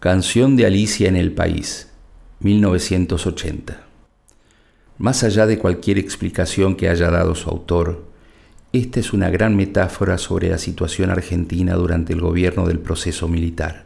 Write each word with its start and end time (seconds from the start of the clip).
Canción 0.00 0.56
de 0.56 0.64
Alicia 0.64 1.10
en 1.10 1.16
el 1.16 1.32
País, 1.32 1.90
1980. 2.38 3.82
Más 4.96 5.22
allá 5.24 5.46
de 5.46 5.58
cualquier 5.58 5.98
explicación 5.98 6.74
que 6.74 6.88
haya 6.88 7.10
dado 7.10 7.34
su 7.34 7.50
autor, 7.50 8.06
esta 8.72 8.98
es 8.98 9.12
una 9.12 9.28
gran 9.28 9.56
metáfora 9.56 10.16
sobre 10.16 10.48
la 10.48 10.56
situación 10.56 11.10
argentina 11.10 11.74
durante 11.74 12.14
el 12.14 12.22
gobierno 12.22 12.66
del 12.66 12.78
proceso 12.78 13.28
militar. 13.28 13.84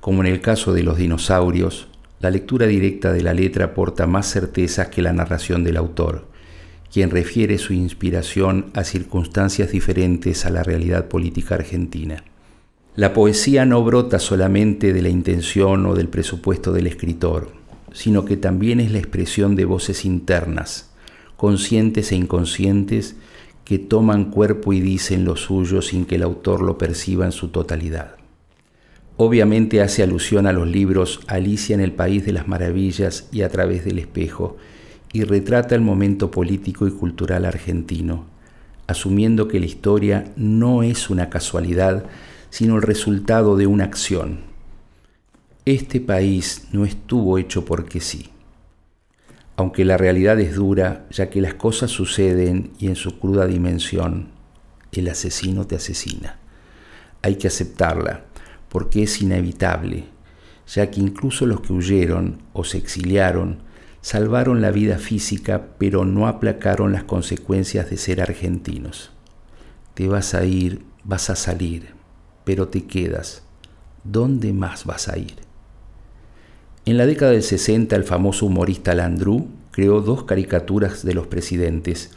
Como 0.00 0.22
en 0.22 0.32
el 0.32 0.40
caso 0.40 0.72
de 0.72 0.82
los 0.84 0.96
dinosaurios, 0.96 1.88
la 2.20 2.30
lectura 2.30 2.66
directa 2.66 3.12
de 3.12 3.20
la 3.20 3.34
letra 3.34 3.66
aporta 3.66 4.06
más 4.06 4.32
certezas 4.32 4.88
que 4.88 5.02
la 5.02 5.12
narración 5.12 5.64
del 5.64 5.76
autor, 5.76 6.28
quien 6.90 7.10
refiere 7.10 7.58
su 7.58 7.74
inspiración 7.74 8.70
a 8.72 8.84
circunstancias 8.84 9.70
diferentes 9.70 10.46
a 10.46 10.50
la 10.50 10.62
realidad 10.62 11.08
política 11.08 11.56
argentina. 11.56 12.24
La 12.96 13.12
poesía 13.12 13.64
no 13.66 13.82
brota 13.82 14.20
solamente 14.20 14.92
de 14.92 15.02
la 15.02 15.08
intención 15.08 15.84
o 15.86 15.94
del 15.96 16.08
presupuesto 16.08 16.72
del 16.72 16.86
escritor, 16.86 17.50
sino 17.92 18.24
que 18.24 18.36
también 18.36 18.78
es 18.78 18.92
la 18.92 18.98
expresión 18.98 19.56
de 19.56 19.64
voces 19.64 20.04
internas, 20.04 20.92
conscientes 21.36 22.12
e 22.12 22.14
inconscientes, 22.14 23.16
que 23.64 23.80
toman 23.80 24.30
cuerpo 24.30 24.72
y 24.72 24.80
dicen 24.80 25.24
lo 25.24 25.34
suyo 25.34 25.82
sin 25.82 26.04
que 26.04 26.14
el 26.14 26.22
autor 26.22 26.62
lo 26.62 26.78
perciba 26.78 27.24
en 27.24 27.32
su 27.32 27.48
totalidad. 27.48 28.14
Obviamente 29.16 29.80
hace 29.80 30.04
alusión 30.04 30.46
a 30.46 30.52
los 30.52 30.68
libros 30.68 31.18
Alicia 31.26 31.74
en 31.74 31.80
el 31.80 31.92
País 31.92 32.24
de 32.24 32.32
las 32.32 32.46
Maravillas 32.46 33.28
y 33.32 33.42
A 33.42 33.48
través 33.48 33.84
del 33.84 33.98
espejo, 33.98 34.56
y 35.12 35.24
retrata 35.24 35.74
el 35.74 35.80
momento 35.80 36.30
político 36.30 36.86
y 36.86 36.92
cultural 36.92 37.44
argentino, 37.44 38.26
asumiendo 38.86 39.48
que 39.48 39.58
la 39.58 39.66
historia 39.66 40.32
no 40.36 40.84
es 40.84 41.10
una 41.10 41.28
casualidad, 41.28 42.04
sino 42.54 42.76
el 42.76 42.82
resultado 42.82 43.56
de 43.56 43.66
una 43.66 43.82
acción. 43.82 44.42
Este 45.64 46.00
país 46.00 46.68
no 46.70 46.84
estuvo 46.84 47.36
hecho 47.36 47.64
porque 47.64 47.98
sí. 47.98 48.30
Aunque 49.56 49.84
la 49.84 49.96
realidad 49.96 50.38
es 50.38 50.54
dura, 50.54 51.04
ya 51.10 51.30
que 51.30 51.40
las 51.40 51.54
cosas 51.54 51.90
suceden 51.90 52.70
y 52.78 52.86
en 52.86 52.94
su 52.94 53.18
cruda 53.18 53.48
dimensión, 53.48 54.28
el 54.92 55.08
asesino 55.08 55.66
te 55.66 55.74
asesina. 55.74 56.38
Hay 57.22 57.38
que 57.38 57.48
aceptarla, 57.48 58.26
porque 58.68 59.02
es 59.02 59.20
inevitable, 59.20 60.04
ya 60.68 60.92
que 60.92 61.00
incluso 61.00 61.46
los 61.46 61.60
que 61.60 61.72
huyeron 61.72 62.38
o 62.52 62.62
se 62.62 62.78
exiliaron 62.78 63.64
salvaron 64.00 64.62
la 64.62 64.70
vida 64.70 64.98
física, 64.98 65.70
pero 65.76 66.04
no 66.04 66.28
aplacaron 66.28 66.92
las 66.92 67.02
consecuencias 67.02 67.90
de 67.90 67.96
ser 67.96 68.22
argentinos. 68.22 69.10
Te 69.94 70.06
vas 70.06 70.34
a 70.34 70.44
ir, 70.44 70.84
vas 71.02 71.30
a 71.30 71.34
salir, 71.34 71.93
pero 72.44 72.68
te 72.68 72.84
quedas. 72.84 73.42
¿Dónde 74.04 74.52
más 74.52 74.84
vas 74.84 75.08
a 75.08 75.18
ir? 75.18 75.36
En 76.86 76.98
la 76.98 77.06
década 77.06 77.32
del 77.32 77.42
60 77.42 77.96
el 77.96 78.04
famoso 78.04 78.46
humorista 78.46 78.94
Landru 78.94 79.48
creó 79.70 80.02
dos 80.02 80.24
caricaturas 80.24 81.04
de 81.04 81.14
los 81.14 81.26
presidentes. 81.26 82.10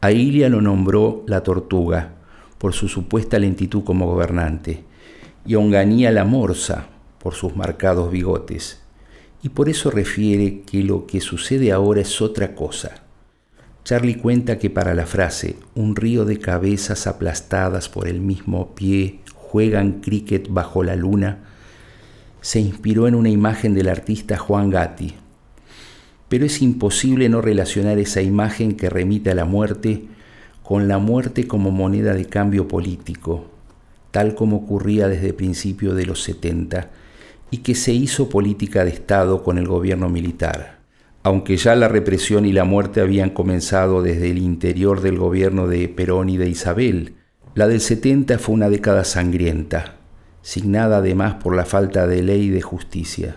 A 0.00 0.10
Ilia 0.10 0.48
lo 0.48 0.60
nombró 0.60 1.22
la 1.26 1.42
tortuga 1.42 2.14
por 2.58 2.72
su 2.72 2.88
supuesta 2.88 3.38
lentitud 3.38 3.84
como 3.84 4.06
gobernante 4.06 4.84
y 5.46 5.54
a 5.54 5.58
Onganía 5.58 6.10
la 6.10 6.24
morsa 6.24 6.88
por 7.20 7.34
sus 7.34 7.54
marcados 7.54 8.10
bigotes. 8.10 8.80
Y 9.42 9.50
por 9.50 9.68
eso 9.68 9.90
refiere 9.90 10.62
que 10.62 10.82
lo 10.82 11.06
que 11.06 11.20
sucede 11.20 11.72
ahora 11.72 12.00
es 12.00 12.20
otra 12.20 12.54
cosa. 12.54 13.02
Charlie 13.84 14.16
cuenta 14.16 14.58
que 14.58 14.68
para 14.68 14.94
la 14.94 15.06
frase 15.06 15.56
un 15.74 15.96
río 15.96 16.24
de 16.24 16.38
cabezas 16.38 17.06
aplastadas 17.06 17.88
por 17.88 18.08
el 18.08 18.20
mismo 18.20 18.74
pie 18.74 19.20
juegan 19.50 20.00
cricket 20.00 20.46
bajo 20.48 20.84
la 20.84 20.94
luna, 20.94 21.38
se 22.40 22.60
inspiró 22.60 23.08
en 23.08 23.16
una 23.16 23.30
imagen 23.30 23.74
del 23.74 23.88
artista 23.88 24.38
Juan 24.38 24.70
Gatti. 24.70 25.14
Pero 26.28 26.46
es 26.46 26.62
imposible 26.62 27.28
no 27.28 27.40
relacionar 27.40 27.98
esa 27.98 28.22
imagen 28.22 28.76
que 28.76 28.88
remite 28.88 29.32
a 29.32 29.34
la 29.34 29.44
muerte 29.44 30.04
con 30.62 30.86
la 30.86 30.98
muerte 30.98 31.48
como 31.48 31.72
moneda 31.72 32.14
de 32.14 32.26
cambio 32.26 32.68
político, 32.68 33.46
tal 34.12 34.36
como 34.36 34.58
ocurría 34.58 35.08
desde 35.08 35.32
principios 35.32 35.96
de 35.96 36.06
los 36.06 36.22
70 36.22 36.90
y 37.50 37.58
que 37.58 37.74
se 37.74 37.92
hizo 37.92 38.28
política 38.28 38.84
de 38.84 38.90
Estado 38.90 39.42
con 39.42 39.58
el 39.58 39.66
gobierno 39.66 40.08
militar. 40.08 40.78
Aunque 41.24 41.56
ya 41.56 41.74
la 41.74 41.88
represión 41.88 42.46
y 42.46 42.52
la 42.52 42.62
muerte 42.62 43.00
habían 43.00 43.30
comenzado 43.30 44.00
desde 44.00 44.30
el 44.30 44.38
interior 44.38 45.00
del 45.00 45.18
gobierno 45.18 45.66
de 45.66 45.88
Perón 45.88 46.28
y 46.28 46.36
de 46.36 46.48
Isabel, 46.48 47.14
la 47.60 47.68
del 47.68 47.82
70 47.82 48.38
fue 48.38 48.54
una 48.54 48.70
década 48.70 49.04
sangrienta, 49.04 49.96
signada 50.40 50.96
además 50.96 51.34
por 51.34 51.54
la 51.54 51.66
falta 51.66 52.06
de 52.06 52.22
ley 52.22 52.44
y 52.44 52.48
de 52.48 52.62
justicia, 52.62 53.36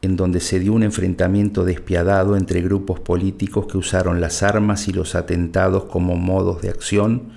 en 0.00 0.14
donde 0.14 0.38
se 0.38 0.60
dio 0.60 0.74
un 0.74 0.84
enfrentamiento 0.84 1.64
despiadado 1.64 2.36
entre 2.36 2.62
grupos 2.62 3.00
políticos 3.00 3.66
que 3.66 3.76
usaron 3.76 4.20
las 4.20 4.44
armas 4.44 4.86
y 4.86 4.92
los 4.92 5.16
atentados 5.16 5.86
como 5.86 6.14
modos 6.14 6.62
de 6.62 6.68
acción 6.68 7.32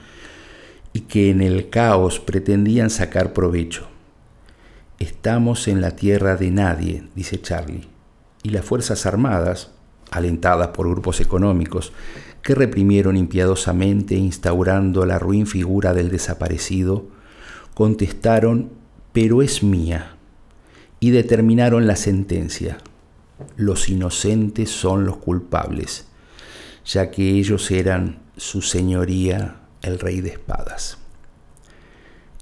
y 0.93 0.99
que 0.99 1.31
en 1.31 1.41
el 1.41 1.71
caos 1.71 2.19
pretendían 2.19 2.91
sacar 2.91 3.33
provecho. 3.33 3.87
Estamos 4.99 5.67
en 5.67 5.81
la 5.81 5.95
tierra 5.95 6.35
de 6.35 6.51
nadie, 6.51 7.03
dice 7.15 7.41
Charlie, 7.41 7.87
y 8.43 8.51
las 8.51 8.63
Fuerzas 8.63 9.07
Armadas, 9.07 9.71
alentadas 10.17 10.69
por 10.69 10.89
grupos 10.89 11.22
económicos, 11.22 11.94
que 12.41 12.55
reprimieron 12.55 13.17
impiadosamente 13.17 14.16
instaurando 14.16 15.05
la 15.05 15.19
ruin 15.19 15.47
figura 15.47 15.94
del 15.94 16.09
desaparecido, 16.09 17.05
contestaron, 17.73 18.72
pero 19.13 19.41
es 19.41 19.63
mía, 19.63 20.16
y 21.00 21.11
determinaron 21.11 21.88
la 21.88 21.95
sentencia. 21.95 22.77
Los 23.56 23.89
inocentes 23.89 24.69
son 24.69 25.06
los 25.06 25.17
culpables, 25.17 26.07
ya 26.85 27.11
que 27.11 27.31
ellos 27.31 27.69
eran 27.72 28.19
su 28.35 28.61
señoría, 28.61 29.61
el 29.81 30.00
rey 30.00 30.22
de 30.22 30.29
espadas. 30.29 30.97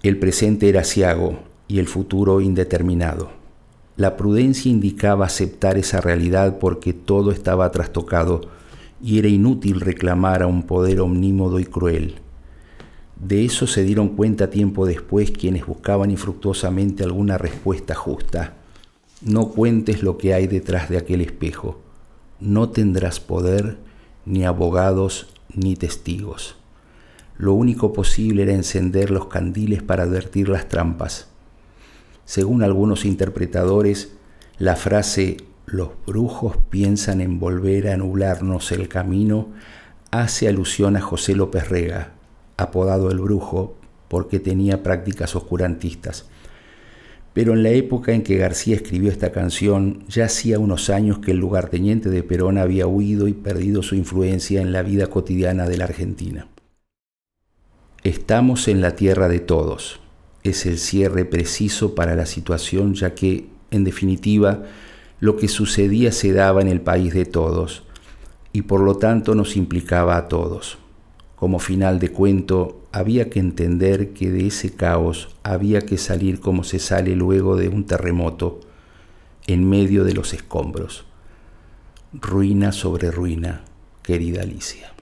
El 0.04 0.20
presente 0.20 0.70
era 0.70 0.84
ciago 0.84 1.40
y 1.68 1.80
el 1.80 1.88
futuro 1.88 2.42
indeterminado. 2.42 3.45
La 3.98 4.18
prudencia 4.18 4.70
indicaba 4.70 5.26
aceptar 5.26 5.78
esa 5.78 6.02
realidad 6.02 6.58
porque 6.60 6.92
todo 6.92 7.32
estaba 7.32 7.72
trastocado 7.72 8.42
y 9.02 9.20
era 9.20 9.30
inútil 9.30 9.80
reclamar 9.80 10.44
a 10.44 10.48
un 10.48 10.64
poder 10.64 11.00
omnímodo 11.00 11.60
y 11.60 11.66
cruel. 11.66 12.16
De 13.16 13.46
eso 13.46 13.68
se 13.68 13.84
dieron 13.84 14.10
cuenta 14.10 14.50
tiempo 14.50 14.86
después 14.86 15.32
quienes 15.32 15.66
buscaban 15.66 16.12
infructuosamente 16.12 17.06
alguna 17.06 17.38
respuesta 17.38 17.96
justa. 17.96 18.56
No 19.22 19.50
cuentes 19.50 20.04
lo 20.04 20.18
que 20.18 20.34
hay 20.34 20.48
detrás 20.48 20.90
de 20.90 20.98
aquel 20.98 21.22
espejo. 21.22 21.80
No 22.42 22.70
tendrás 22.70 23.22
poder, 23.22 23.78
ni 24.26 24.44
abogados, 24.44 25.28
ni 25.54 25.78
testigos. 25.78 26.58
Lo 27.38 27.54
único 27.54 27.94
posible 27.94 28.44
era 28.44 28.54
encender 28.54 29.10
los 29.10 29.28
candiles 29.28 29.82
para 29.82 30.04
advertir 30.04 30.50
las 30.50 30.68
trampas. 30.68 31.30
Según 32.26 32.64
algunos 32.64 33.06
interpretadores, 33.06 34.14
la 34.58 34.76
frase 34.76 35.38
los 35.66 35.90
brujos 36.06 36.58
piensan 36.70 37.22
en 37.22 37.40
volver 37.40 37.88
a 37.90 37.98
nublarnos 37.98 38.72
el 38.72 38.88
camino, 38.88 39.50
hace 40.12 40.48
alusión 40.48 40.96
a 40.96 41.02
José 41.02 41.36
López 41.36 41.70
Rega, 41.70 42.14
apodado 42.58 43.10
el 43.12 43.20
brujo 43.20 43.76
porque 44.08 44.40
tenía 44.40 44.84
prácticas 44.84 45.36
oscurantistas. 45.36 46.26
Pero 47.34 47.54
en 47.54 47.64
la 47.64 47.70
época 47.70 48.14
en 48.14 48.24
que 48.24 48.38
García 48.38 48.76
escribió 48.76 49.12
esta 49.12 49.32
canción, 49.32 50.06
ya 50.08 50.26
hacía 50.26 50.58
unos 50.58 50.90
años 50.90 51.20
que 51.20 51.32
el 51.32 51.38
lugarteniente 51.38 52.10
de 52.10 52.24
Perón 52.24 52.58
había 52.58 52.88
huido 52.88 53.28
y 53.28 53.34
perdido 53.34 53.84
su 53.84 53.96
influencia 53.96 54.62
en 54.62 54.72
la 54.72 54.84
vida 54.84 55.08
cotidiana 55.08 55.68
de 55.68 55.78
la 55.78 55.84
Argentina. 55.84 56.48
Estamos 58.04 58.68
en 58.70 58.82
la 58.82 58.96
tierra 58.96 59.28
de 59.28 59.40
todos. 59.40 60.00
Es 60.46 60.68
el 60.68 60.78
cierre 60.78 61.26
preciso 61.26 61.96
para 61.96 62.16
la 62.16 62.28
situación, 62.28 62.94
ya 62.94 63.16
que, 63.16 63.48
en 63.72 63.84
definitiva, 63.84 64.62
lo 65.20 65.38
que 65.38 65.48
sucedía 65.48 66.12
se 66.12 66.34
daba 66.34 66.62
en 66.62 66.68
el 66.68 66.82
país 66.82 67.16
de 67.16 67.26
todos 67.26 67.82
y 68.54 68.62
por 68.62 68.82
lo 68.82 68.96
tanto 68.96 69.34
nos 69.34 69.58
implicaba 69.58 70.18
a 70.18 70.28
todos. 70.28 70.78
Como 71.36 71.58
final 71.58 71.98
de 71.98 72.10
cuento, 72.10 72.86
había 72.92 73.28
que 73.32 73.40
entender 73.40 74.14
que 74.14 74.30
de 74.30 74.46
ese 74.46 74.70
caos 74.76 75.36
había 75.42 75.82
que 75.82 75.98
salir 75.98 76.40
como 76.40 76.64
se 76.64 76.78
sale 76.78 77.16
luego 77.16 77.58
de 77.58 77.68
un 77.68 77.88
terremoto, 77.88 78.60
en 79.48 79.68
medio 79.68 80.04
de 80.04 80.14
los 80.14 80.32
escombros. 80.36 81.06
Ruina 82.14 82.72
sobre 82.72 83.10
ruina, 83.10 83.64
querida 84.04 84.44
Alicia. 84.44 84.95